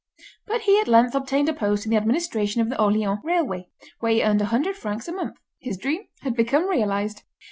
But 0.47 0.61
he 0.61 0.79
at 0.79 0.87
length 0.87 1.13
obtained 1.13 1.47
a 1.47 1.53
post 1.53 1.85
in 1.85 1.91
the 1.91 1.95
administration 1.97 2.59
of 2.59 2.71
the 2.71 2.81
Orleans 2.81 3.19
Railway, 3.23 3.67
where 3.99 4.11
he 4.13 4.23
earned 4.23 4.39
100 4.39 4.75
francs 4.75 5.07
a 5.07 5.11
month. 5.11 5.37
His 5.59 5.77
dream 5.77 6.07
had 6.23 6.35
become 6.35 6.67
realised. 6.67 7.21